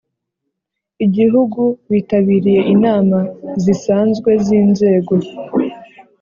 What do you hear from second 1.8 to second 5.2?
bitabiriye inama zisanzwe z inzego